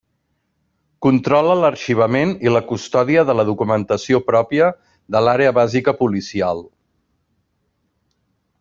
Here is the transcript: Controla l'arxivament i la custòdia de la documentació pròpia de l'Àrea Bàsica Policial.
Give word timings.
Controla 1.05 1.57
l'arxivament 1.59 2.31
i 2.47 2.53
la 2.53 2.61
custòdia 2.71 3.25
de 3.29 3.35
la 3.41 3.45
documentació 3.51 4.23
pròpia 4.31 4.71
de 5.17 5.23
l'Àrea 5.27 5.53
Bàsica 5.59 5.95
Policial. 6.01 6.65